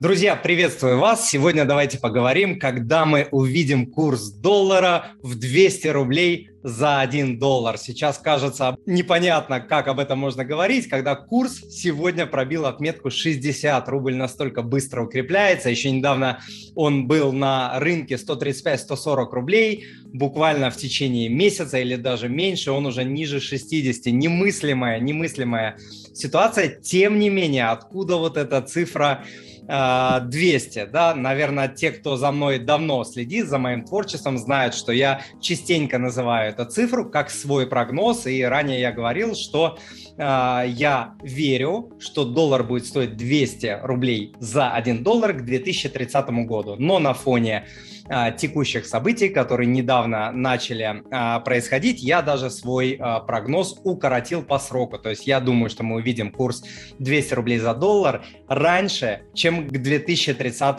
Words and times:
Друзья, 0.00 0.36
приветствую 0.36 1.00
вас. 1.00 1.28
Сегодня 1.28 1.64
давайте 1.64 1.98
поговорим, 1.98 2.60
когда 2.60 3.04
мы 3.04 3.26
увидим 3.32 3.90
курс 3.90 4.30
доллара 4.30 5.06
в 5.22 5.36
200 5.36 5.88
рублей 5.88 6.50
за 6.62 7.00
1 7.00 7.38
доллар. 7.38 7.78
Сейчас 7.78 8.18
кажется 8.18 8.76
непонятно, 8.86 9.60
как 9.60 9.88
об 9.88 10.00
этом 10.00 10.18
можно 10.18 10.44
говорить, 10.44 10.88
когда 10.88 11.14
курс 11.14 11.60
сегодня 11.70 12.26
пробил 12.26 12.66
отметку 12.66 13.10
60. 13.10 13.88
Рубль 13.88 14.16
настолько 14.16 14.62
быстро 14.62 15.04
укрепляется. 15.04 15.70
Еще 15.70 15.90
недавно 15.90 16.40
он 16.74 17.06
был 17.06 17.32
на 17.32 17.78
рынке 17.78 18.16
135-140 18.16 19.30
рублей. 19.30 19.86
Буквально 20.06 20.70
в 20.70 20.76
течение 20.76 21.28
месяца 21.28 21.78
или 21.78 21.96
даже 21.96 22.28
меньше 22.28 22.72
он 22.72 22.86
уже 22.86 23.04
ниже 23.04 23.40
60. 23.40 24.12
Немыслимая, 24.12 24.98
немыслимая 25.00 25.76
ситуация. 26.12 26.68
Тем 26.68 27.18
не 27.18 27.30
менее, 27.30 27.68
откуда 27.68 28.16
вот 28.16 28.36
эта 28.36 28.60
цифра 28.62 29.24
200, 29.68 30.86
да, 30.86 31.14
наверное, 31.14 31.68
те, 31.68 31.90
кто 31.90 32.16
за 32.16 32.32
мной 32.32 32.58
давно 32.58 33.04
следит, 33.04 33.48
за 33.48 33.58
моим 33.58 33.84
творчеством, 33.84 34.38
знают, 34.38 34.74
что 34.74 34.92
я 34.92 35.20
частенько 35.42 35.98
называю 35.98 36.47
эту 36.48 36.64
цифру 36.64 37.08
как 37.08 37.30
свой 37.30 37.66
прогноз, 37.66 38.26
и 38.26 38.42
ранее 38.42 38.80
я 38.80 38.92
говорил, 38.92 39.34
что 39.34 39.78
э, 40.16 40.64
я 40.68 41.14
верю, 41.22 41.92
что 41.98 42.24
доллар 42.24 42.64
будет 42.64 42.86
стоить 42.86 43.16
200 43.16 43.80
рублей 43.82 44.34
за 44.38 44.70
1 44.72 45.02
доллар 45.02 45.32
к 45.34 45.44
2030 45.44 46.28
году, 46.46 46.76
но 46.78 46.98
на 46.98 47.14
фоне 47.14 47.66
а, 48.10 48.30
текущих 48.30 48.86
событий, 48.86 49.28
которые 49.28 49.66
недавно 49.66 50.32
начали 50.32 51.02
а, 51.10 51.40
происходить, 51.40 52.02
я 52.02 52.22
даже 52.22 52.48
свой 52.48 52.96
а, 52.98 53.20
прогноз 53.20 53.78
укоротил 53.84 54.42
по 54.42 54.58
сроку. 54.58 54.98
То 54.98 55.10
есть 55.10 55.26
я 55.26 55.40
думаю, 55.40 55.68
что 55.68 55.82
мы 55.82 55.96
увидим 55.96 56.32
курс 56.32 56.64
200 56.98 57.34
рублей 57.34 57.58
за 57.58 57.74
доллар 57.74 58.24
раньше, 58.48 59.22
чем 59.34 59.68
к 59.68 59.72
2030 59.72 60.78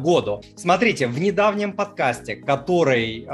году. 0.00 0.42
Смотрите, 0.56 1.08
в 1.08 1.18
недавнем 1.20 1.72
подкасте, 1.72 2.36
который 2.36 3.26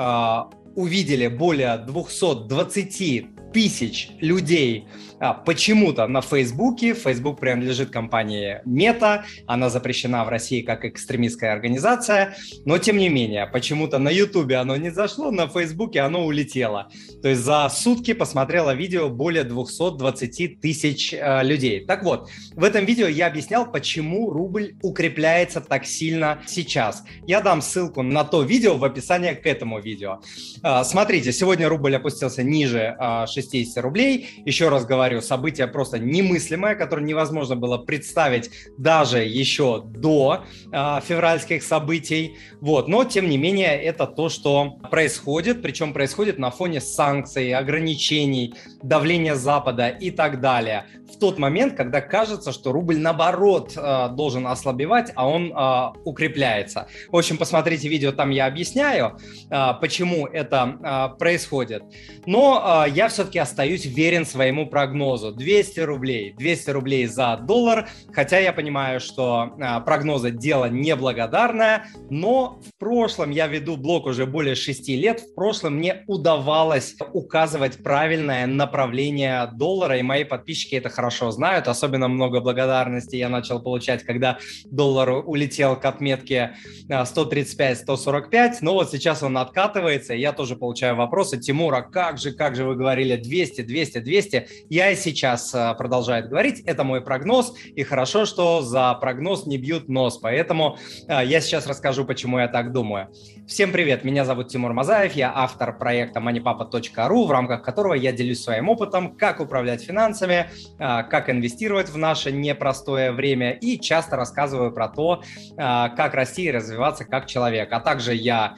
увидели 0.80 1.28
более 1.28 1.76
220 1.78 3.52
тысяч 3.52 4.10
людей 4.20 4.86
а, 5.20 5.34
почему-то 5.34 6.06
на 6.06 6.22
Фейсбуке. 6.22 6.94
Фейсбук 6.94 7.40
принадлежит 7.40 7.90
компании 7.90 8.62
Мета, 8.64 9.24
она 9.46 9.68
запрещена 9.68 10.24
в 10.24 10.28
России 10.28 10.62
как 10.62 10.86
экстремистская 10.86 11.52
организация, 11.52 12.34
но 12.64 12.78
тем 12.78 12.96
не 12.96 13.10
менее, 13.10 13.46
почему-то 13.46 13.98
на 13.98 14.08
Ютубе 14.08 14.56
оно 14.56 14.76
не 14.76 14.90
зашло, 14.90 15.30
на 15.30 15.46
Фейсбуке 15.46 16.00
оно 16.00 16.24
улетело. 16.24 16.88
То 17.22 17.28
есть 17.28 17.42
за 17.42 17.68
сутки 17.68 18.14
посмотрело 18.14 18.74
видео 18.74 19.10
более 19.10 19.44
220 19.44 20.60
тысяч 20.60 21.12
э, 21.12 21.42
людей. 21.42 21.84
Так 21.84 22.02
вот, 22.02 22.30
в 22.54 22.64
этом 22.64 22.86
видео 22.86 23.06
я 23.06 23.26
объяснял, 23.26 23.70
почему 23.70 24.30
рубль 24.30 24.74
укрепляется 24.82 25.60
так 25.60 25.84
сильно 25.84 26.42
сейчас. 26.46 27.04
Я 27.26 27.42
дам 27.42 27.60
ссылку 27.60 28.02
на 28.02 28.24
то 28.24 28.42
видео 28.42 28.78
в 28.78 28.84
описании 28.84 29.34
к 29.34 29.46
этому 29.46 29.80
видео. 29.80 30.20
Э, 30.62 30.82
смотрите, 30.84 31.30
сегодня 31.32 31.68
рубль 31.68 31.94
опустился 31.94 32.42
ниже 32.42 32.96
э, 32.98 33.26
60 33.26 33.84
рублей. 33.84 34.42
Еще 34.46 34.70
раз 34.70 34.86
говорю, 34.86 35.09
событие 35.18 35.66
просто 35.66 35.98
немыслимое, 35.98 36.74
которое 36.74 37.02
невозможно 37.02 37.56
было 37.56 37.78
представить 37.78 38.50
даже 38.76 39.18
еще 39.18 39.82
до 39.84 40.44
э, 40.72 41.00
февральских 41.06 41.62
событий. 41.62 42.36
Вот. 42.60 42.88
Но, 42.88 43.04
тем 43.04 43.28
не 43.28 43.38
менее, 43.38 43.80
это 43.82 44.06
то, 44.06 44.28
что 44.28 44.78
происходит, 44.90 45.62
причем 45.62 45.92
происходит 45.92 46.38
на 46.38 46.50
фоне 46.50 46.80
санкций, 46.80 47.54
ограничений, 47.54 48.54
давления 48.82 49.34
Запада 49.34 49.88
и 49.88 50.10
так 50.10 50.40
далее. 50.40 50.84
В 51.12 51.18
тот 51.18 51.38
момент, 51.38 51.74
когда 51.74 52.00
кажется, 52.00 52.52
что 52.52 52.72
рубль 52.72 52.98
наоборот 52.98 53.72
э, 53.76 54.08
должен 54.12 54.46
ослабевать, 54.46 55.12
а 55.14 55.28
он 55.28 55.52
э, 55.52 55.98
укрепляется. 56.04 56.86
В 57.10 57.16
общем, 57.16 57.38
посмотрите 57.38 57.88
видео, 57.88 58.12
там 58.12 58.30
я 58.30 58.46
объясняю, 58.46 59.18
э, 59.50 59.66
почему 59.80 60.26
это 60.26 61.16
происходит. 61.18 61.82
Но 62.26 62.84
я 62.92 63.08
все-таки 63.08 63.30
все-таки 63.30 63.38
остаюсь 63.38 63.84
верен 63.84 64.26
своему 64.26 64.66
прогнозу. 64.66 64.99
200 65.32 65.80
рублей. 65.80 66.34
200 66.38 66.70
рублей 66.70 67.06
за 67.06 67.36
доллар. 67.36 67.88
Хотя 68.12 68.38
я 68.38 68.52
понимаю, 68.52 69.00
что 69.00 69.54
а, 69.60 69.80
прогнозы 69.80 70.30
дело 70.30 70.66
неблагодарное, 70.66 71.86
но 72.10 72.60
в 72.66 72.78
прошлом 72.78 73.30
я 73.30 73.46
веду 73.46 73.76
блог 73.76 74.06
уже 74.06 74.26
более 74.26 74.54
6 74.54 74.88
лет. 74.88 75.20
В 75.20 75.34
прошлом 75.34 75.76
мне 75.76 76.04
удавалось 76.06 76.94
указывать 77.12 77.82
правильное 77.82 78.46
направление 78.46 79.50
доллара, 79.54 79.98
и 79.98 80.02
мои 80.02 80.24
подписчики 80.24 80.74
это 80.74 80.88
хорошо 80.88 81.30
знают. 81.30 81.68
Особенно 81.68 82.08
много 82.08 82.40
благодарности 82.40 83.16
я 83.16 83.28
начал 83.28 83.60
получать, 83.60 84.02
когда 84.04 84.38
доллар 84.66 85.10
улетел 85.26 85.76
к 85.76 85.84
отметке 85.84 86.56
135-145. 86.88 88.34
А, 88.34 88.52
но 88.60 88.74
вот 88.74 88.90
сейчас 88.90 89.22
он 89.22 89.38
откатывается, 89.38 90.14
и 90.14 90.20
я 90.20 90.32
тоже 90.32 90.56
получаю 90.56 90.96
вопросы. 90.96 91.38
Тимур, 91.38 91.74
а 91.74 91.82
как 91.82 92.18
же, 92.18 92.32
как 92.32 92.56
же 92.56 92.64
вы 92.64 92.76
говорили 92.76 93.16
200, 93.16 93.62
200, 93.62 93.98
200. 93.98 94.48
Я 94.68 94.89
и 94.90 94.96
сейчас 94.96 95.54
э, 95.54 95.74
продолжаю 95.76 96.28
говорить, 96.28 96.60
это 96.60 96.84
мой 96.84 97.00
прогноз, 97.00 97.54
и 97.74 97.82
хорошо, 97.82 98.24
что 98.24 98.62
за 98.62 98.94
прогноз 98.94 99.46
не 99.46 99.58
бьют 99.58 99.88
нос, 99.88 100.18
поэтому 100.18 100.78
э, 101.08 101.24
я 101.24 101.40
сейчас 101.40 101.66
расскажу, 101.66 102.04
почему 102.04 102.38
я 102.38 102.48
так 102.48 102.72
думаю. 102.72 103.08
Всем 103.50 103.72
привет, 103.72 104.04
меня 104.04 104.24
зовут 104.24 104.46
Тимур 104.46 104.72
Мазаев, 104.72 105.14
я 105.14 105.32
автор 105.34 105.76
проекта 105.76 106.20
moneypapa.ru, 106.20 107.26
в 107.26 107.30
рамках 107.32 107.64
которого 107.64 107.94
я 107.94 108.12
делюсь 108.12 108.40
своим 108.40 108.68
опытом, 108.68 109.16
как 109.16 109.40
управлять 109.40 109.82
финансами, 109.82 110.48
э, 110.78 111.02
как 111.10 111.28
инвестировать 111.28 111.88
в 111.88 111.98
наше 111.98 112.30
непростое 112.30 113.10
время 113.10 113.50
и 113.50 113.80
часто 113.80 114.14
рассказываю 114.14 114.70
про 114.70 114.86
то, 114.86 115.24
как 115.56 116.14
расти 116.14 116.44
и 116.44 116.50
развиваться 116.52 117.04
как 117.04 117.26
человек. 117.26 117.72
А 117.72 117.80
также 117.80 118.14
я 118.14 118.54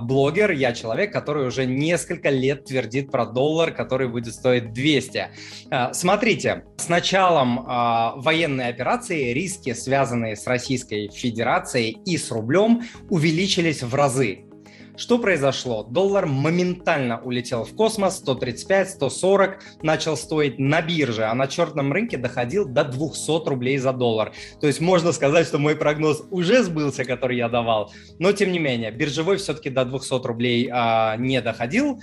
блогер, 0.00 0.52
я 0.52 0.72
человек, 0.72 1.12
который 1.12 1.46
уже 1.46 1.66
несколько 1.66 2.30
лет 2.30 2.64
твердит 2.64 3.10
про 3.10 3.26
доллар, 3.26 3.72
который 3.72 4.08
будет 4.08 4.32
стоить 4.32 4.72
200. 4.72 5.28
А, 5.70 5.92
смотрите, 5.92 6.64
с 6.78 6.88
началом 6.88 7.64
а, 7.66 8.14
военной 8.16 8.68
операции 8.68 9.32
риски, 9.32 9.74
связанные 9.74 10.34
с 10.36 10.46
Российской 10.46 11.10
Федерацией 11.10 11.98
и 12.06 12.16
с 12.16 12.30
рублем, 12.30 12.82
увеличились 13.10 13.82
в 13.82 13.97
разы. 13.98 14.44
Что 14.96 15.18
произошло? 15.18 15.84
Доллар 15.84 16.26
моментально 16.26 17.20
улетел 17.22 17.64
в 17.64 17.74
космос, 17.76 18.16
135, 18.16 18.90
140 18.90 19.58
начал 19.82 20.16
стоить 20.16 20.58
на 20.58 20.82
бирже, 20.82 21.24
а 21.24 21.34
на 21.34 21.46
черном 21.46 21.92
рынке 21.92 22.16
доходил 22.16 22.64
до 22.64 22.82
200 22.82 23.48
рублей 23.48 23.78
за 23.78 23.92
доллар. 23.92 24.32
То 24.60 24.66
есть 24.66 24.80
можно 24.80 25.12
сказать, 25.12 25.46
что 25.46 25.58
мой 25.58 25.76
прогноз 25.76 26.24
уже 26.32 26.64
сбылся, 26.64 27.04
который 27.04 27.36
я 27.36 27.48
давал, 27.48 27.92
но 28.18 28.32
тем 28.32 28.50
не 28.50 28.58
менее, 28.58 28.90
биржевой 28.90 29.36
все-таки 29.36 29.70
до 29.70 29.84
200 29.84 30.26
рублей 30.26 30.68
а, 30.72 31.16
не 31.16 31.40
доходил. 31.40 32.00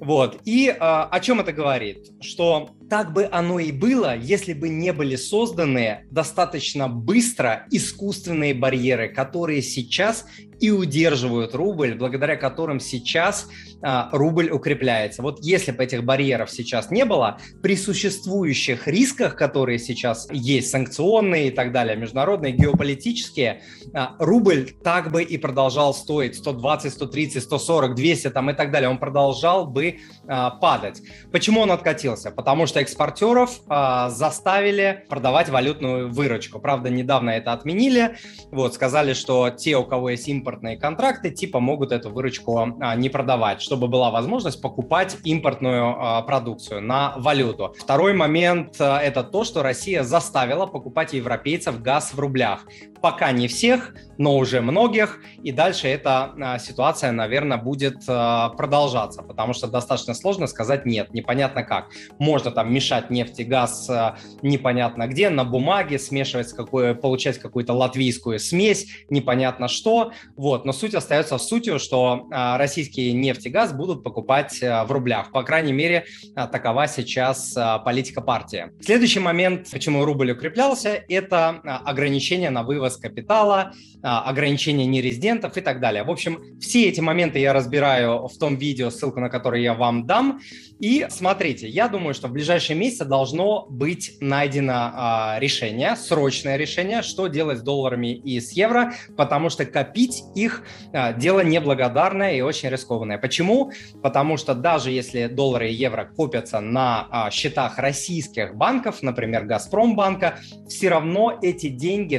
Вот. 0.00 0.40
И 0.44 0.74
а, 0.80 1.04
о 1.04 1.20
чем 1.20 1.38
это 1.38 1.52
говорит? 1.52 2.08
Что 2.20 2.70
так 2.92 3.14
бы 3.14 3.26
оно 3.32 3.58
и 3.58 3.72
было, 3.72 4.14
если 4.14 4.52
бы 4.52 4.68
не 4.68 4.92
были 4.92 5.16
созданы 5.16 6.04
достаточно 6.10 6.88
быстро 6.90 7.64
искусственные 7.70 8.52
барьеры, 8.52 9.08
которые 9.08 9.62
сейчас 9.62 10.26
и 10.60 10.70
удерживают 10.70 11.54
рубль, 11.54 11.94
благодаря 11.94 12.36
которым 12.36 12.80
сейчас 12.80 13.48
а, 13.82 14.10
рубль 14.12 14.48
укрепляется. 14.50 15.20
Вот 15.20 15.40
если 15.42 15.72
бы 15.72 15.82
этих 15.82 16.04
барьеров 16.04 16.52
сейчас 16.52 16.90
не 16.92 17.04
было, 17.04 17.38
при 17.62 17.76
существующих 17.76 18.86
рисках, 18.86 19.34
которые 19.34 19.80
сейчас 19.80 20.28
есть, 20.30 20.70
санкционные 20.70 21.48
и 21.48 21.50
так 21.50 21.72
далее, 21.72 21.96
международные, 21.96 22.52
геополитические, 22.52 23.62
а, 23.92 24.14
рубль 24.20 24.70
так 24.84 25.10
бы 25.10 25.24
и 25.24 25.36
продолжал 25.36 25.94
стоить 25.94 26.36
120, 26.36 26.92
130, 26.92 27.42
140, 27.42 27.96
200 27.96 28.30
там 28.30 28.50
и 28.50 28.54
так 28.54 28.70
далее. 28.70 28.88
Он 28.88 28.98
продолжал 28.98 29.66
бы 29.66 29.96
а, 30.28 30.50
падать. 30.50 31.02
Почему 31.32 31.62
он 31.62 31.72
откатился? 31.72 32.30
Потому 32.30 32.66
что 32.66 32.81
экспортеров 32.82 33.60
а, 33.68 34.10
заставили 34.10 35.04
продавать 35.08 35.48
валютную 35.48 36.10
выручку. 36.10 36.58
Правда, 36.58 36.90
недавно 36.90 37.30
это 37.30 37.52
отменили. 37.52 38.16
Вот, 38.50 38.74
сказали, 38.74 39.12
что 39.12 39.50
те, 39.50 39.76
у 39.76 39.84
кого 39.84 40.10
есть 40.10 40.28
импортные 40.28 40.76
контракты, 40.76 41.30
типа 41.30 41.60
могут 41.60 41.92
эту 41.92 42.10
выручку 42.10 42.76
а, 42.80 42.96
не 42.96 43.08
продавать, 43.08 43.62
чтобы 43.62 43.88
была 43.88 44.10
возможность 44.10 44.60
покупать 44.60 45.16
импортную 45.24 45.96
а, 45.98 46.22
продукцию 46.22 46.82
на 46.82 47.14
валюту. 47.16 47.74
Второй 47.78 48.12
момент 48.12 48.76
а, 48.80 49.00
это 49.00 49.22
то, 49.22 49.44
что 49.44 49.62
Россия 49.62 50.02
заставила 50.02 50.66
покупать 50.66 51.12
европейцев 51.12 51.80
газ 51.80 52.12
в 52.12 52.20
рублях. 52.20 52.66
Пока 53.02 53.32
не 53.32 53.48
всех, 53.48 53.92
но 54.18 54.36
уже 54.36 54.60
многих. 54.60 55.20
И 55.42 55.50
дальше 55.50 55.88
эта 55.88 56.32
а, 56.40 56.58
ситуация, 56.58 57.10
наверное, 57.10 57.56
будет 57.56 58.04
а, 58.06 58.50
продолжаться, 58.50 59.22
потому 59.22 59.52
что 59.52 59.66
достаточно 59.66 60.14
сложно 60.14 60.46
сказать 60.46 60.86
нет, 60.86 61.12
непонятно 61.12 61.64
как. 61.64 61.88
Можно 62.18 62.52
там 62.52 62.72
мешать 62.72 63.10
нефть 63.10 63.40
и 63.40 63.44
газ 63.44 63.90
а, 63.90 64.16
непонятно 64.42 65.08
где, 65.08 65.28
на 65.30 65.44
бумаге, 65.44 65.98
смешивать 65.98 66.50
с 66.50 66.52
какой, 66.52 66.94
получать 66.94 67.38
какую-то 67.38 67.72
латвийскую 67.72 68.38
смесь, 68.38 68.86
непонятно 69.10 69.66
что. 69.66 70.12
Вот. 70.36 70.64
Но 70.64 70.72
суть 70.72 70.94
остается 70.94 71.36
в 71.36 71.42
сути, 71.42 71.78
что 71.78 72.28
российские 72.30 73.12
нефть 73.12 73.46
и 73.46 73.50
газ 73.50 73.72
будут 73.72 74.04
покупать 74.04 74.60
в 74.60 74.86
рублях. 74.88 75.32
По 75.32 75.42
крайней 75.42 75.72
мере, 75.72 76.04
такова 76.34 76.86
сейчас 76.86 77.56
политика 77.84 78.20
партии. 78.20 78.70
Следующий 78.80 79.20
момент, 79.20 79.68
почему 79.70 80.04
рубль 80.04 80.32
укреплялся, 80.32 81.02
это 81.08 81.48
ограничение 81.84 82.50
на 82.50 82.62
вывоз 82.62 82.91
вывоз 82.92 82.96
капитала, 82.96 83.72
а, 84.02 84.22
ограничение 84.22 84.86
нерезидентов 84.86 85.56
и 85.56 85.60
так 85.60 85.80
далее. 85.80 86.02
В 86.02 86.10
общем, 86.10 86.58
все 86.60 86.88
эти 86.88 87.00
моменты 87.00 87.38
я 87.38 87.52
разбираю 87.52 88.26
в 88.26 88.36
том 88.38 88.56
видео, 88.56 88.90
ссылку 88.90 89.20
на 89.20 89.28
которое 89.28 89.62
я 89.62 89.74
вам 89.74 90.06
дам. 90.06 90.40
И 90.80 91.06
смотрите, 91.10 91.68
я 91.68 91.88
думаю, 91.88 92.14
что 92.14 92.28
в 92.28 92.32
ближайшие 92.32 92.76
месяцы 92.76 93.04
должно 93.04 93.66
быть 93.68 94.16
найдено 94.20 94.72
а, 94.94 95.36
решение, 95.38 95.96
срочное 95.96 96.56
решение, 96.56 97.02
что 97.02 97.28
делать 97.28 97.58
с 97.58 97.62
долларами 97.62 98.12
и 98.12 98.40
с 98.40 98.52
евро, 98.52 98.92
потому 99.16 99.50
что 99.50 99.64
копить 99.64 100.22
их 100.34 100.64
а, 100.92 101.12
дело 101.12 101.40
неблагодарное 101.40 102.34
и 102.34 102.40
очень 102.40 102.68
рискованное. 102.68 103.18
Почему? 103.18 103.72
Потому 104.02 104.36
что 104.36 104.54
даже 104.54 104.90
если 104.90 105.26
доллары 105.26 105.70
и 105.70 105.74
евро 105.74 106.04
копятся 106.16 106.60
на 106.60 107.30
счетах 107.30 107.78
российских 107.78 108.56
банков, 108.56 109.02
например, 109.02 109.44
Газпромбанка, 109.44 110.38
все 110.68 110.88
равно 110.88 111.38
эти 111.42 111.68
деньги 111.68 112.16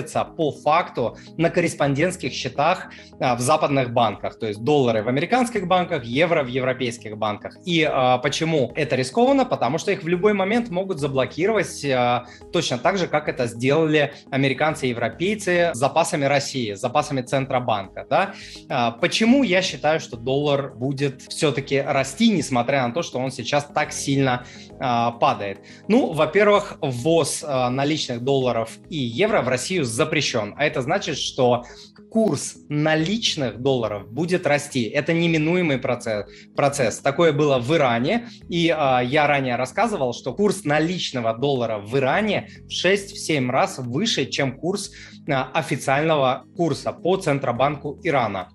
находятся 0.00 0.24
по 0.24 0.50
факту 0.50 1.16
на 1.36 1.50
корреспондентских 1.50 2.32
счетах 2.32 2.90
а, 3.18 3.34
в 3.36 3.40
западных 3.40 3.92
банках, 3.92 4.38
то 4.38 4.46
есть 4.46 4.62
доллары 4.62 5.02
в 5.02 5.08
американских 5.08 5.66
банках, 5.66 6.04
евро 6.04 6.42
в 6.42 6.48
европейских 6.48 7.16
банках. 7.16 7.56
И 7.66 7.82
а, 7.82 8.18
почему 8.18 8.72
это 8.74 8.96
рискованно? 8.96 9.44
Потому 9.44 9.78
что 9.78 9.92
их 9.92 10.02
в 10.02 10.08
любой 10.08 10.32
момент 10.32 10.70
могут 10.70 10.98
заблокировать 10.98 11.84
а, 11.84 12.24
точно 12.52 12.78
так 12.78 12.98
же, 12.98 13.06
как 13.06 13.28
это 13.28 13.46
сделали 13.46 14.12
американцы 14.30 14.86
и 14.86 14.90
европейцы 14.90 15.70
с 15.74 15.78
запасами 15.78 16.24
России, 16.24 16.74
с 16.74 16.80
запасами 16.80 17.22
Центробанка. 17.22 18.06
Да? 18.08 18.34
А, 18.68 18.90
почему 18.92 19.42
я 19.42 19.62
считаю, 19.62 20.00
что 20.00 20.16
доллар 20.16 20.72
будет 20.74 21.22
все-таки 21.28 21.80
расти, 21.80 22.30
несмотря 22.30 22.86
на 22.86 22.94
то, 22.94 23.02
что 23.02 23.18
он 23.18 23.30
сейчас 23.30 23.64
так 23.74 23.92
сильно 23.92 24.44
а, 24.78 25.10
падает? 25.12 25.58
Ну, 25.88 26.12
во-первых, 26.12 26.78
ввоз 26.80 27.44
а, 27.46 27.70
наличных 27.70 28.22
долларов 28.22 28.70
и 28.88 28.96
евро 28.96 29.42
в 29.42 29.48
Россию 29.48 29.84
запрещен, 29.90 30.54
а 30.56 30.64
это 30.64 30.82
значит, 30.82 31.18
что 31.18 31.64
курс 32.10 32.56
наличных 32.68 33.60
долларов 33.60 34.10
будет 34.10 34.46
расти. 34.46 34.82
Это 34.84 35.12
неминуемый 35.12 35.78
процесс. 35.78 36.26
процесс. 36.56 36.98
Такое 36.98 37.32
было 37.32 37.58
в 37.58 37.74
Иране, 37.74 38.28
и 38.48 38.66
э, 38.68 39.04
я 39.04 39.26
ранее 39.26 39.56
рассказывал, 39.56 40.12
что 40.12 40.34
курс 40.34 40.64
наличного 40.64 41.36
доллара 41.36 41.78
в 41.78 41.96
Иране 41.96 42.48
в 42.66 42.86
6-7 42.86 43.50
раз 43.50 43.78
выше, 43.78 44.26
чем 44.26 44.58
курс 44.58 44.90
э, 45.26 45.32
официального 45.32 46.44
курса 46.56 46.92
по 46.92 47.16
Центробанку 47.16 48.00
Ирана. 48.02 48.50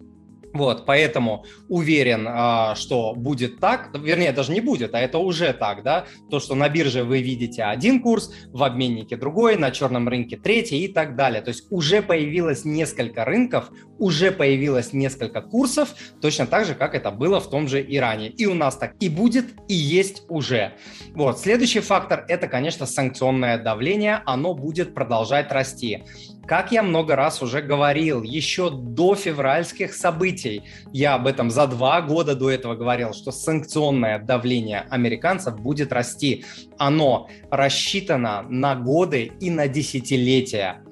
Вот, 0.55 0.85
поэтому 0.85 1.43
уверен, 1.67 2.25
а, 2.29 2.75
что 2.75 3.13
будет 3.13 3.59
так, 3.59 3.89
вернее, 3.93 4.31
даже 4.31 4.53
не 4.53 4.61
будет, 4.61 4.95
а 4.95 4.99
это 5.01 5.17
уже 5.17 5.51
так, 5.51 5.83
да, 5.83 6.05
то, 6.31 6.39
что 6.39 6.55
на 6.55 6.69
бирже 6.69 7.03
вы 7.03 7.21
видите 7.21 7.63
один 7.63 8.01
курс, 8.01 8.31
в 8.53 8.63
обменнике 8.63 9.17
другой, 9.17 9.57
на 9.57 9.71
черном 9.71 10.07
рынке 10.07 10.37
третий 10.37 10.85
и 10.85 10.87
так 10.87 11.17
далее. 11.17 11.41
То 11.41 11.49
есть 11.49 11.67
уже 11.71 12.01
появилось 12.01 12.63
несколько 12.63 13.25
рынков, 13.25 13.69
уже 13.99 14.31
появилось 14.31 14.93
несколько 14.93 15.41
курсов, 15.41 15.93
точно 16.21 16.47
так 16.47 16.65
же, 16.65 16.73
как 16.73 16.95
это 16.95 17.11
было 17.11 17.41
в 17.41 17.49
том 17.49 17.67
же 17.67 17.81
Иране. 17.85 18.29
И 18.29 18.45
у 18.45 18.53
нас 18.53 18.77
так 18.77 18.93
и 19.01 19.09
будет, 19.09 19.47
и 19.67 19.73
есть 19.73 20.23
уже. 20.29 20.75
Вот, 21.15 21.37
следующий 21.37 21.81
фактор– 21.81 22.23
это, 22.29 22.47
конечно, 22.47 22.85
санкционное 22.85 23.57
давление, 23.57 24.21
оно 24.25 24.53
будет 24.53 24.93
продолжать 24.93 25.51
расти. 25.51 26.03
Как 26.47 26.71
я 26.71 26.83
много 26.83 27.15
раз 27.15 27.41
уже 27.41 27.61
говорил, 27.63 28.21
еще 28.21 28.69
до 28.69 29.15
февральских 29.15 29.95
событий, 29.95 30.61
я 30.93 31.15
об 31.15 31.25
этом 31.25 31.49
за 31.49 31.65
два 31.65 32.01
года 32.01 32.35
до 32.35 32.51
этого 32.51 32.75
говорил, 32.75 33.13
что 33.13 33.31
санкционное 33.31 34.19
давление 34.19 34.85
американцев 34.91 35.59
будет 35.59 35.91
расти. 35.91 36.45
Оно 36.77 37.29
рассчитано 37.49 38.45
на 38.47 38.75
годы 38.75 39.31
и 39.39 39.49
на 39.49 39.67
десятилетия. 39.67 40.83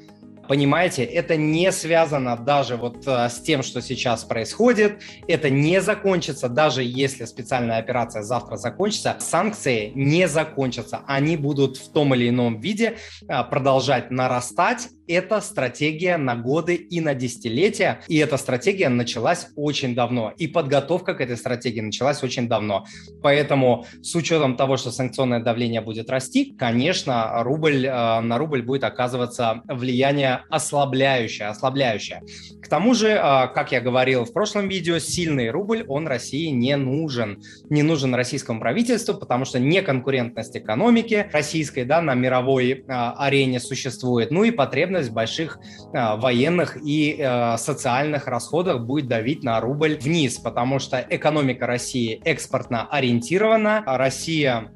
Понимаете, 0.47 1.03
это 1.03 1.37
не 1.37 1.71
связано 1.71 2.35
даже 2.35 2.75
вот 2.75 3.07
э, 3.07 3.29
с 3.29 3.39
тем, 3.41 3.63
что 3.63 3.81
сейчас 3.81 4.23
происходит. 4.25 5.01
Это 5.27 5.49
не 5.49 5.81
закончится, 5.81 6.49
даже 6.49 6.83
если 6.83 7.25
специальная 7.25 7.77
операция 7.77 8.23
завтра 8.23 8.57
закончится. 8.57 9.15
Санкции 9.19 9.91
не 9.95 10.27
закончатся. 10.27 11.01
Они 11.07 11.37
будут 11.37 11.77
в 11.77 11.91
том 11.91 12.13
или 12.13 12.29
ином 12.29 12.59
виде 12.59 12.97
э, 13.27 13.43
продолжать 13.49 14.11
нарастать 14.11 14.89
это 15.07 15.41
стратегия 15.41 16.17
на 16.17 16.35
годы 16.35 16.75
и 16.75 17.01
на 17.01 17.13
десятилетия, 17.13 18.01
и 18.07 18.17
эта 18.17 18.37
стратегия 18.37 18.89
началась 18.89 19.47
очень 19.55 19.95
давно, 19.95 20.33
и 20.37 20.47
подготовка 20.47 21.13
к 21.13 21.21
этой 21.21 21.37
стратегии 21.37 21.81
началась 21.81 22.23
очень 22.23 22.47
давно. 22.47 22.85
Поэтому 23.21 23.85
с 24.01 24.15
учетом 24.15 24.55
того, 24.55 24.77
что 24.77 24.91
санкционное 24.91 25.41
давление 25.41 25.81
будет 25.81 26.09
расти, 26.09 26.55
конечно, 26.57 27.43
рубль, 27.43 27.85
э, 27.85 28.19
на 28.21 28.37
рубль 28.37 28.61
будет 28.61 28.83
оказываться 28.83 29.61
влияние 29.67 30.32
ослабляющее, 30.49 31.47
ослабляющее. 31.47 32.21
К 32.61 32.67
тому 32.67 32.93
же, 32.93 33.09
э, 33.09 33.17
как 33.53 33.71
я 33.71 33.81
говорил 33.81 34.25
в 34.25 34.33
прошлом 34.33 34.67
видео, 34.67 34.99
сильный 34.99 35.49
рубль, 35.49 35.83
он 35.87 36.07
России 36.07 36.47
не 36.47 36.75
нужен. 36.77 37.41
Не 37.69 37.83
нужен 37.83 38.15
российскому 38.15 38.59
правительству, 38.59 39.15
потому 39.15 39.45
что 39.45 39.59
неконкурентность 39.59 40.55
экономики 40.55 41.29
российской 41.31 41.83
да, 41.83 42.01
на 42.01 42.13
мировой 42.13 42.71
э, 42.71 42.83
арене 42.87 43.59
существует, 43.59 44.31
ну 44.31 44.43
и 44.43 44.51
потребность 44.51 45.09
в 45.09 45.13
больших 45.13 45.59
э, 45.93 46.15
военных 46.17 46.77
и 46.83 47.13
социальных 47.57 48.27
расходах 48.27 48.81
будет 48.85 49.07
давить 49.07 49.43
на 49.43 49.59
рубль 49.59 49.97
вниз, 49.97 50.37
потому 50.37 50.79
что 50.79 51.05
экономика 51.09 51.67
России 51.67 52.21
экспортно 52.23 52.87
ориентирована, 52.89 53.83
Россия 53.85 54.71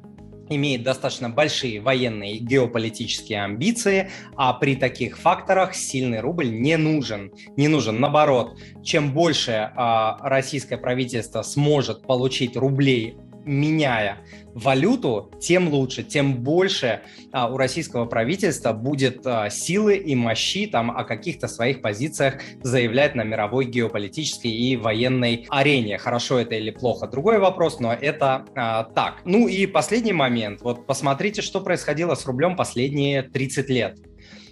имеет 0.50 0.82
достаточно 0.82 1.28
большие 1.28 1.80
военные 1.80 2.36
и 2.36 2.38
геополитические 2.38 3.44
амбиции, 3.44 4.10
а 4.36 4.52
при 4.54 4.76
таких 4.76 5.18
факторах 5.18 5.74
сильный 5.74 6.20
рубль 6.20 6.50
не 6.50 6.76
нужен. 6.76 7.32
Не 7.56 7.68
нужен. 7.68 8.00
Наоборот, 8.00 8.58
чем 8.82 9.12
больше 9.12 9.70
а, 9.76 10.18
российское 10.28 10.78
правительство 10.78 11.42
сможет 11.42 12.02
получить 12.02 12.56
рублей 12.56 13.16
меняя 13.44 14.18
валюту, 14.54 15.30
тем 15.40 15.68
лучше, 15.68 16.02
тем 16.02 16.42
больше 16.42 17.02
а, 17.32 17.48
у 17.48 17.56
российского 17.56 18.06
правительства 18.06 18.72
будет 18.72 19.26
а, 19.26 19.50
силы 19.50 19.96
и 19.96 20.14
мощи 20.14 20.66
там 20.66 20.90
о 20.90 21.04
каких-то 21.04 21.48
своих 21.48 21.80
позициях 21.80 22.40
заявлять 22.62 23.14
на 23.14 23.22
мировой 23.22 23.66
геополитической 23.66 24.50
и 24.50 24.76
военной 24.76 25.46
арене. 25.48 25.98
Хорошо 25.98 26.38
это 26.38 26.54
или 26.56 26.70
плохо, 26.70 27.06
другой 27.06 27.38
вопрос, 27.38 27.80
но 27.80 27.92
это 27.92 28.44
а, 28.54 28.84
так. 28.84 29.22
Ну 29.24 29.48
и 29.48 29.66
последний 29.66 30.12
момент. 30.12 30.60
Вот 30.62 30.86
посмотрите, 30.86 31.42
что 31.42 31.60
происходило 31.60 32.14
с 32.14 32.26
рублем 32.26 32.56
последние 32.56 33.22
30 33.22 33.68
лет. 33.68 33.98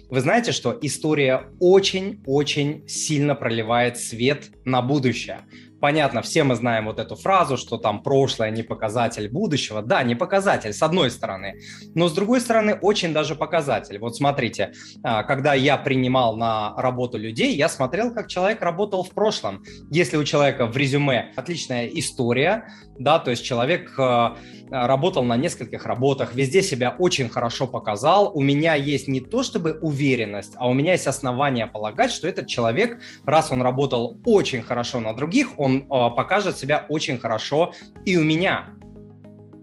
Вы 0.09 0.21
знаете, 0.21 0.53
что 0.53 0.77
история 0.81 1.49
очень-очень 1.59 2.87
сильно 2.87 3.35
проливает 3.35 3.97
свет 3.97 4.51
на 4.63 4.81
будущее. 4.81 5.41
Понятно, 5.79 6.21
все 6.21 6.43
мы 6.43 6.55
знаем 6.55 6.85
вот 6.85 6.99
эту 6.99 7.15
фразу, 7.15 7.57
что 7.57 7.77
там 7.77 8.01
прошлое 8.01 8.49
не 8.49 8.63
показатель 8.63 9.29
будущего. 9.29 9.81
Да, 9.81 10.01
не 10.03 10.15
показатель, 10.15 10.73
с 10.73 10.81
одной 10.81 11.11
стороны. 11.11 11.59
Но 11.93 12.07
с 12.07 12.13
другой 12.13 12.41
стороны, 12.41 12.73
очень 12.73 13.13
даже 13.13 13.35
показатель. 13.35 13.99
Вот 13.99 14.15
смотрите, 14.15 14.71
а, 15.03 15.23
когда 15.23 15.53
я 15.53 15.77
принимал 15.77 16.35
на 16.35 16.73
работу 16.77 17.17
людей, 17.17 17.55
я 17.55 17.69
смотрел, 17.69 18.13
как 18.13 18.27
человек 18.27 18.61
работал 18.61 19.03
в 19.03 19.11
прошлом. 19.11 19.63
Если 19.91 20.17
у 20.17 20.23
человека 20.23 20.65
в 20.65 20.75
резюме 20.75 21.31
отличная 21.35 21.87
история, 21.87 22.67
да, 22.97 23.19
то 23.19 23.31
есть 23.31 23.45
человек 23.45 23.93
а, 23.99 24.37
работал 24.71 25.23
на 25.23 25.37
нескольких 25.37 25.85
работах, 25.85 26.33
везде 26.33 26.61
себя 26.61 26.95
очень 26.97 27.29
хорошо 27.29 27.67
показал, 27.67 28.31
у 28.33 28.41
меня 28.41 28.75
есть 28.75 29.07
не 29.07 29.21
то 29.21 29.43
чтобы 29.43 29.77
уверенность, 29.81 30.53
а 30.55 30.67
у 30.67 30.73
меня 30.73 30.93
есть 30.93 31.07
основания 31.07 31.67
полагать, 31.67 32.11
что 32.11 32.27
этот 32.27 32.47
человек, 32.47 32.99
раз 33.25 33.51
он 33.51 33.61
работал 33.61 34.19
очень 34.25 34.61
хорошо 34.61 34.99
на 34.99 35.13
других, 35.13 35.59
он 35.59 35.66
он 35.67 35.83
э, 35.83 36.15
покажет 36.15 36.57
себя 36.57 36.85
очень 36.89 37.17
хорошо 37.19 37.73
и 38.05 38.17
у 38.17 38.23
меня. 38.23 38.69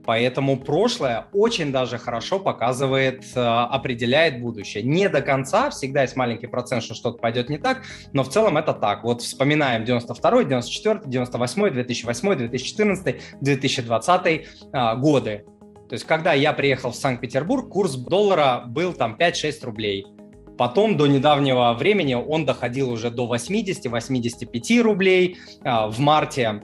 Поэтому 0.06 0.58
прошлое 0.58 1.28
очень 1.32 1.73
даже 1.73 1.96
хорошо 1.96 2.38
показывает, 2.38 3.25
э, 3.34 3.40
определяет 3.40 4.40
будущее. 4.40 4.82
Не 4.82 5.08
до 5.08 5.23
конца, 5.23 5.70
всегда 5.70 6.02
есть 6.02 6.14
маленький 6.14 6.46
процент, 6.46 6.82
что 6.82 6.94
что-то 6.94 7.18
пойдет 7.18 7.49
не 7.49 7.56
так, 7.56 7.82
но 8.12 8.23
в 8.23 8.28
целом 8.28 8.58
это 8.58 8.75
так. 8.75 9.02
Вот 9.02 9.23
вспоминаем 9.23 9.84
92, 9.84 10.44
94, 10.44 11.00
98, 11.06 11.70
2008, 11.70 12.34
2014, 12.37 13.16
2020 13.40 14.46
годы. 14.99 15.44
То 15.88 15.94
есть, 15.94 16.04
когда 16.06 16.32
я 16.32 16.52
приехал 16.52 16.90
в 16.90 16.96
Санкт-Петербург, 16.96 17.68
курс 17.70 17.94
доллара 17.94 18.64
был 18.66 18.92
там 18.94 19.16
5-6 19.18 19.64
рублей. 19.64 20.06
Потом 20.56 20.96
до 20.96 21.06
недавнего 21.06 21.73
времени 21.75 22.14
он 22.14 22.44
доходил 22.44 22.90
уже 22.90 23.11
до 23.11 23.32
80-85 23.32 24.80
рублей. 24.82 25.38
А, 25.62 25.88
в 25.88 25.99
марте 25.99 26.61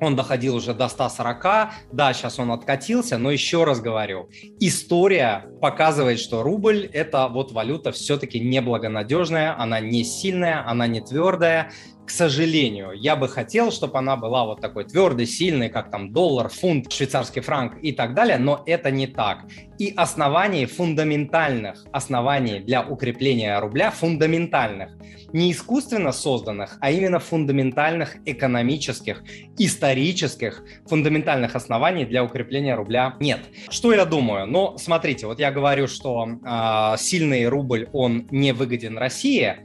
он 0.00 0.16
доходил 0.16 0.56
уже 0.56 0.74
до 0.74 0.88
140, 0.88 1.44
да, 1.92 2.12
сейчас 2.14 2.38
он 2.38 2.50
откатился, 2.52 3.18
но 3.18 3.30
еще 3.30 3.64
раз 3.64 3.80
говорю, 3.80 4.30
история 4.58 5.44
показывает, 5.60 6.18
что 6.18 6.42
рубль– 6.42 6.88
это 6.92 7.28
вот 7.28 7.52
валюта 7.52 7.92
все-таки 7.92 8.40
неблагонадежная, 8.40 9.54
она 9.60 9.78
не 9.78 10.02
сильная, 10.04 10.66
она 10.66 10.86
не 10.86 11.02
твердая, 11.02 11.70
к 12.10 12.12
сожалению, 12.12 12.90
я 12.92 13.14
бы 13.14 13.28
хотел, 13.28 13.70
чтобы 13.70 13.96
она 13.96 14.16
была 14.16 14.44
вот 14.44 14.60
такой 14.60 14.82
твердой, 14.82 15.26
сильной, 15.26 15.68
как 15.68 15.92
там 15.92 16.12
доллар, 16.12 16.48
фунт, 16.48 16.92
швейцарский 16.92 17.40
франк 17.40 17.74
и 17.82 17.92
так 17.92 18.14
далее, 18.14 18.36
но 18.36 18.64
это 18.66 18.90
не 18.90 19.06
так. 19.06 19.44
И 19.78 19.94
оснований 19.96 20.66
фундаментальных, 20.66 21.84
оснований 21.92 22.58
для 22.58 22.82
укрепления 22.82 23.60
рубля 23.60 23.92
фундаментальных, 23.92 24.90
не 25.32 25.52
искусственно 25.52 26.10
созданных, 26.10 26.78
а 26.80 26.90
именно 26.90 27.20
фундаментальных 27.20 28.16
экономических, 28.26 29.22
исторических, 29.56 30.64
фундаментальных 30.88 31.54
оснований 31.54 32.06
для 32.06 32.24
укрепления 32.24 32.74
рубля 32.74 33.14
нет. 33.20 33.38
Что 33.68 33.92
я 33.92 34.04
думаю? 34.04 34.48
Ну, 34.48 34.76
смотрите, 34.78 35.28
вот 35.28 35.38
я 35.38 35.52
говорю, 35.52 35.86
что 35.86 36.26
э, 36.26 36.96
сильный 36.98 37.46
рубль, 37.46 37.88
он 37.92 38.26
не 38.32 38.50
выгоден 38.50 38.98
России, 38.98 39.58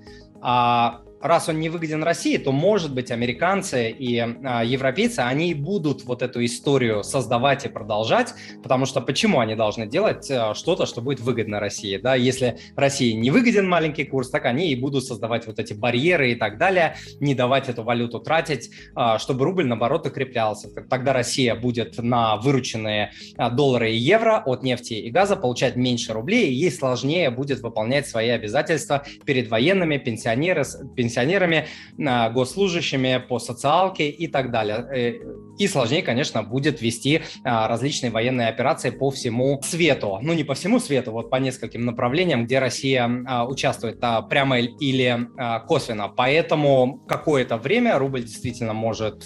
а 0.44 1.02
раз 1.28 1.50
он 1.50 1.60
не 1.60 1.70
выгоден 1.70 2.04
России, 2.04 2.38
то, 2.38 2.52
может 2.52 2.94
быть, 2.94 3.12
американцы 3.12 3.90
и 3.90 4.20
а, 4.20 4.64
европейцы, 4.64 5.20
они 5.20 5.54
будут 5.54 6.04
вот 6.04 6.22
эту 6.22 6.44
историю 6.46 7.04
создавать 7.04 7.66
и 7.66 7.70
продолжать, 7.70 8.34
потому 8.62 8.86
что 8.86 9.02
почему 9.02 9.40
они 9.40 9.56
должны 9.56 9.88
делать 9.88 10.30
а, 10.30 10.54
что-то, 10.54 10.86
что 10.86 11.02
будет 11.02 11.20
выгодно 11.20 11.60
России, 11.60 11.98
да, 11.98 12.16
если 12.16 12.58
России 12.76 13.12
не 13.12 13.32
выгоден 13.32 13.68
маленький 13.68 14.06
курс, 14.06 14.30
так 14.30 14.46
они 14.46 14.72
и 14.72 14.76
будут 14.76 15.06
создавать 15.06 15.48
вот 15.48 15.60
эти 15.60 15.74
барьеры 15.74 16.32
и 16.32 16.36
так 16.36 16.58
далее, 16.58 16.96
не 17.20 17.34
давать 17.36 17.70
эту 17.70 17.84
валюту 17.84 18.20
тратить, 18.20 18.70
а, 18.96 19.18
чтобы 19.20 19.46
рубль, 19.46 19.66
наоборот, 19.66 20.06
укреплялся. 20.08 20.70
Тогда 20.70 21.14
Россия 21.14 21.56
будет 21.56 21.98
на 21.98 22.38
вырученные 22.38 23.12
доллары 23.54 23.92
и 23.92 23.98
евро 23.98 24.44
от 24.46 24.64
нефти 24.64 24.94
и 24.94 25.10
газа 25.10 25.36
получать 25.36 25.76
меньше 25.76 26.14
рублей, 26.14 26.50
и 26.50 26.54
ей 26.54 26.72
сложнее 26.72 27.30
будет 27.32 27.60
выполнять 27.62 28.08
свои 28.08 28.30
обязательства 28.30 29.04
перед 29.26 29.50
военными, 29.50 29.98
пенсионеры, 29.98 30.64
пенсионерами 30.96 31.15
пенсионерами, 31.16 31.68
а, 32.06 32.30
госслужащими 32.30 33.24
по 33.28 33.40
социалке 33.40 34.10
и 34.10 34.28
так 34.28 34.52
далее. 34.52 35.22
И 35.58 35.68
сложнее, 35.68 36.02
конечно, 36.02 36.44
будет 36.44 36.82
вести 36.82 37.22
а, 37.44 37.68
различные 37.68 38.12
военные 38.12 38.48
операции 38.48 38.90
по 38.90 39.12
всему 39.12 39.62
свету. 39.64 40.20
Ну, 40.22 40.34
не 40.34 40.44
по 40.44 40.54
всему 40.54 40.80
свету, 40.80 41.12
вот 41.12 41.30
по 41.30 41.38
нескольким 41.38 41.86
направлениям, 41.86 42.46
где 42.46 42.60
Россия 42.60 43.10
а, 43.28 43.46
участвует 43.46 44.00
прямо 44.30 44.60
или 44.60 45.28
косвенно. 45.68 46.10
Поэтому 46.10 47.00
какое-то 47.08 47.58
время 47.58 47.98
рубль 47.98 48.22
действительно 48.22 48.74
может 48.74 49.24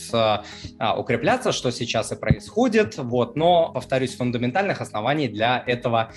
укрепляться, 0.98 1.52
что 1.52 1.72
сейчас 1.72 2.12
и 2.12 2.16
происходит. 2.16 2.98
Вот, 2.98 3.36
но, 3.36 3.72
повторюсь, 3.74 4.16
фундаментальных 4.16 4.82
оснований 4.82 5.28
для 5.28 5.64
этого 5.66 6.12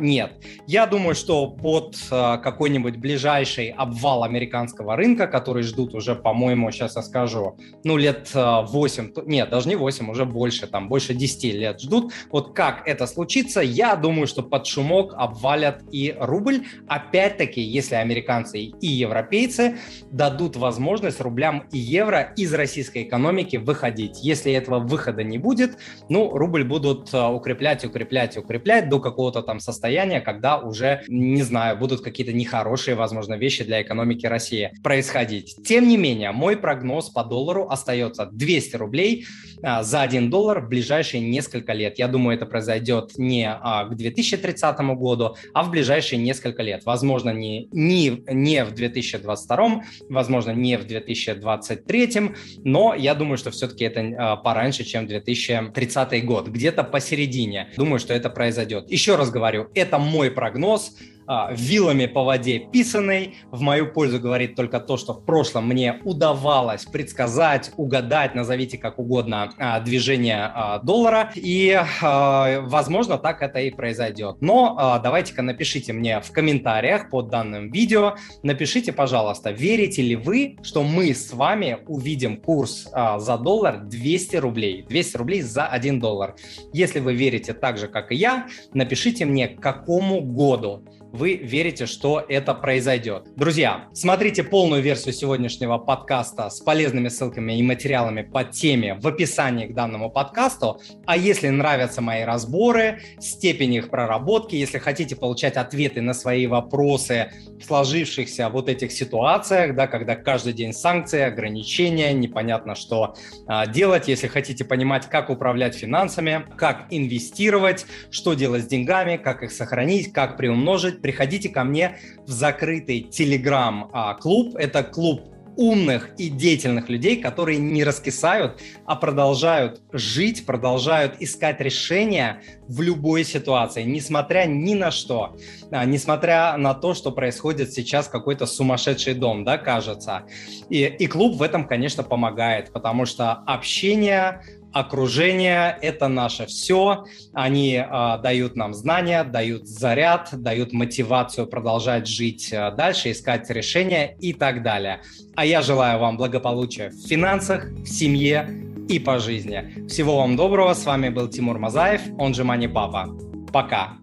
нет. 0.00 0.32
Я 0.66 0.86
думаю, 0.86 1.14
что 1.14 1.48
под 1.48 1.96
какой-нибудь 2.10 2.96
ближайший 2.96 3.70
обвал 3.70 4.24
американского 4.24 4.96
рынка, 4.96 5.26
который 5.26 5.62
ждут 5.62 5.94
уже, 5.94 6.14
по-моему, 6.14 6.70
сейчас 6.70 6.96
я 6.96 7.02
скажу, 7.02 7.56
ну, 7.84 7.96
лет 7.96 8.30
8, 8.34 9.12
э, 9.16 9.22
нет, 9.40 9.48
даже 9.48 9.68
не 9.68 9.76
8, 9.76 10.10
уже 10.10 10.26
больше, 10.26 10.66
там, 10.66 10.88
больше 10.88 11.14
10 11.14 11.54
лет 11.54 11.80
ждут. 11.80 12.12
Вот 12.30 12.52
как 12.52 12.86
это 12.86 13.06
случится, 13.06 13.60
я 13.60 13.96
думаю, 13.96 14.26
что 14.26 14.42
под 14.42 14.66
шумок 14.66 15.14
обвалят 15.16 15.82
и 15.90 16.14
рубль. 16.18 16.66
Опять-таки, 16.86 17.62
если 17.62 17.94
американцы 17.94 18.58
и 18.60 18.86
европейцы 18.86 19.78
дадут 20.10 20.56
возможность 20.56 21.20
рублям 21.22 21.64
и 21.72 21.78
евро 21.78 22.34
из 22.36 22.52
российской 22.52 23.04
экономики 23.04 23.56
выходить. 23.56 24.22
Если 24.22 24.52
этого 24.52 24.78
выхода 24.78 25.22
не 25.22 25.38
будет, 25.38 25.78
ну, 26.10 26.36
рубль 26.36 26.64
будут 26.64 27.14
э, 27.14 27.26
укреплять, 27.26 27.84
укреплять, 27.84 28.36
укреплять 28.36 28.90
до 28.90 29.00
какого-то 29.00 29.42
там 29.42 29.58
состояния, 29.58 30.20
когда 30.20 30.58
уже, 30.58 31.02
не 31.08 31.42
знаю, 31.42 31.78
будут 31.78 32.02
какие-то 32.02 32.34
нехорошие, 32.34 32.94
возможно, 32.94 33.34
вещи 33.34 33.64
для 33.64 33.80
экономики 33.80 34.26
России 34.26 34.72
происходить. 34.82 35.56
Тем 35.64 35.88
не 35.88 35.96
менее, 35.96 36.32
мой 36.32 36.58
прогноз 36.58 37.08
по 37.08 37.24
доллару 37.24 37.68
остается 37.70 38.26
200 38.26 38.76
рублей 38.76 39.24
за 39.62 40.02
1 40.02 40.30
доллар 40.30 40.60
в 40.60 40.68
ближайшие 40.68 41.20
несколько 41.20 41.72
лет. 41.72 41.98
Я 41.98 42.08
думаю, 42.08 42.36
это 42.36 42.46
произойдет 42.46 43.12
не 43.18 43.48
а, 43.50 43.84
к 43.84 43.96
2030 43.96 44.78
году, 44.96 45.36
а 45.52 45.62
в 45.62 45.70
ближайшие 45.70 46.20
несколько 46.20 46.62
лет. 46.62 46.84
Возможно, 46.84 47.30
не, 47.30 47.68
не, 47.72 48.22
не 48.28 48.64
в 48.64 48.72
2022, 48.72 49.82
возможно, 50.08 50.50
не 50.52 50.78
в 50.78 50.86
2023, 50.86 52.32
но 52.64 52.94
я 52.94 53.14
думаю, 53.14 53.36
что 53.36 53.50
все-таки 53.50 53.84
это 53.84 54.00
а, 54.00 54.36
пораньше, 54.36 54.84
чем 54.84 55.06
2030 55.06 56.24
год, 56.24 56.48
где-то 56.48 56.84
посередине. 56.84 57.68
Думаю, 57.76 57.98
что 57.98 58.14
это 58.14 58.30
произойдет. 58.30 58.90
Еще 58.90 59.16
раз 59.16 59.30
говорю, 59.30 59.68
это 59.74 59.98
мой 59.98 60.30
прогноз 60.30 60.96
а, 61.32 61.52
вилами 61.52 62.06
по 62.06 62.24
воде 62.24 62.58
писанной. 62.58 63.36
В 63.52 63.60
мою 63.60 63.92
пользу 63.92 64.18
говорит 64.18 64.56
только 64.56 64.80
то, 64.80 64.96
что 64.96 65.12
в 65.12 65.24
прошлом 65.24 65.68
мне 65.68 66.00
удавалось 66.02 66.84
предсказать, 66.86 67.70
угадать, 67.76 68.34
назовите 68.34 68.78
как 68.78 68.98
угодно, 68.98 69.52
а, 69.56 69.78
движение 69.78 70.50
а, 70.52 70.80
доллара. 70.80 71.30
И, 71.36 71.80
возможно, 72.02 73.16
так 73.16 73.42
это 73.42 73.60
и 73.60 73.70
произойдет. 73.70 74.38
Но 74.40 74.98
давайте-ка 75.04 75.42
напишите 75.42 75.92
мне 75.92 76.20
в 76.20 76.32
комментариях 76.32 77.10
под 77.10 77.28
данным 77.28 77.70
видео, 77.70 78.16
напишите, 78.42 78.92
пожалуйста, 78.92 79.52
верите 79.52 80.02
ли 80.02 80.16
вы, 80.16 80.56
что 80.62 80.82
мы 80.82 81.14
с 81.14 81.32
вами 81.32 81.78
увидим 81.86 82.38
курс 82.38 82.88
за 83.18 83.38
доллар 83.38 83.84
200 83.84 84.36
рублей. 84.36 84.84
200 84.88 85.16
рублей 85.16 85.42
за 85.42 85.66
1 85.66 86.00
доллар. 86.00 86.34
Если 86.72 86.98
вы 86.98 87.14
верите 87.14 87.52
так 87.52 87.78
же, 87.78 87.86
как 87.86 88.10
и 88.10 88.16
я, 88.16 88.48
напишите 88.74 89.26
мне, 89.26 89.46
к 89.46 89.60
какому 89.60 90.20
году 90.22 90.84
вы 91.12 91.36
верите, 91.36 91.86
что 91.86 92.24
это 92.28 92.54
произойдет. 92.54 93.28
Друзья, 93.36 93.86
смотрите 93.92 94.44
полную 94.44 94.82
версию 94.82 95.12
сегодняшнего 95.12 95.78
подкаста 95.78 96.50
с 96.50 96.60
полезными 96.60 97.08
ссылками 97.08 97.58
и 97.58 97.62
материалами 97.62 98.22
по 98.22 98.44
теме 98.44 98.94
в 98.94 99.06
описании 99.06 99.66
к 99.66 99.74
данному 99.74 100.10
подкасту. 100.10 100.80
А 101.06 101.16
если 101.16 101.48
нравятся 101.48 102.00
мои 102.00 102.22
разборы, 102.22 103.00
степень 103.18 103.74
их 103.74 103.90
проработки, 103.90 104.54
если 104.54 104.78
хотите 104.78 105.16
получать 105.16 105.56
ответы 105.56 106.00
на 106.00 106.14
свои 106.14 106.46
вопросы 106.46 107.32
в 107.60 107.64
сложившихся 107.64 108.48
вот 108.48 108.68
этих 108.68 108.92
ситуациях, 108.92 109.74
да, 109.74 109.86
когда 109.86 110.16
каждый 110.16 110.52
день 110.52 110.72
санкции, 110.72 111.20
ограничения, 111.20 112.12
непонятно 112.12 112.74
что 112.74 113.14
а, 113.46 113.66
делать, 113.66 114.08
если 114.08 114.28
хотите 114.28 114.64
понимать, 114.64 115.06
как 115.08 115.30
управлять 115.30 115.74
финансами, 115.74 116.44
как 116.56 116.86
инвестировать, 116.90 117.86
что 118.10 118.34
делать 118.34 118.64
с 118.64 118.66
деньгами, 118.66 119.16
как 119.16 119.42
их 119.42 119.50
сохранить, 119.50 120.12
как 120.12 120.36
приумножить, 120.36 120.99
приходите 121.02 121.48
ко 121.48 121.64
мне 121.64 121.98
в 122.26 122.30
закрытый 122.30 123.00
телеграм-клуб. 123.02 124.56
Это 124.56 124.82
клуб 124.82 125.30
умных 125.56 126.10
и 126.16 126.28
деятельных 126.30 126.88
людей, 126.88 127.20
которые 127.20 127.58
не 127.58 127.84
раскисают, 127.84 128.62
а 128.86 128.96
продолжают 128.96 129.82
жить, 129.92 130.46
продолжают 130.46 131.16
искать 131.20 131.60
решения 131.60 132.42
в 132.70 132.82
любой 132.82 133.24
ситуации, 133.24 133.82
несмотря 133.82 134.46
ни 134.46 134.74
на 134.74 134.92
что, 134.92 135.36
а, 135.72 135.84
несмотря 135.84 136.56
на 136.56 136.72
то, 136.72 136.94
что 136.94 137.10
происходит 137.10 137.72
сейчас 137.72 138.06
какой-то 138.06 138.46
сумасшедший 138.46 139.14
дом, 139.14 139.44
да, 139.44 139.58
кажется. 139.58 140.22
И, 140.68 140.84
и 140.84 141.06
клуб 141.08 141.36
в 141.36 141.42
этом, 141.42 141.66
конечно, 141.66 142.04
помогает, 142.04 142.72
потому 142.72 143.06
что 143.06 143.32
общение 143.32 144.42
окружение– 144.72 145.76
это 145.82 146.06
наше 146.06 146.46
все. 146.46 147.04
Они 147.32 147.74
э, 147.74 148.18
дают 148.22 148.54
нам 148.54 148.72
знания, 148.72 149.24
дают 149.24 149.66
заряд, 149.66 150.28
дают 150.32 150.72
мотивацию 150.72 151.48
продолжать 151.48 152.06
жить 152.06 152.52
э, 152.52 152.70
дальше, 152.76 153.10
искать 153.10 153.50
решения 153.50 154.16
и 154.20 154.32
так 154.32 154.62
далее. 154.62 155.00
А 155.34 155.44
я 155.44 155.62
желаю 155.62 155.98
вам 155.98 156.16
благополучия 156.16 156.90
в 156.90 157.08
финансах, 157.08 157.64
в 157.64 157.86
семье 157.86 158.69
и 158.88 158.98
по 158.98 159.18
жизни. 159.18 159.86
Всего 159.88 160.18
вам 160.18 160.36
доброго. 160.36 160.74
С 160.74 160.84
вами 160.84 161.08
был 161.08 161.28
Тимур 161.28 161.58
Мазаев, 161.58 162.02
он 162.18 162.34
же 162.34 162.44
Мани 162.44 162.68
Папа. 162.68 163.08
Пока. 163.52 163.98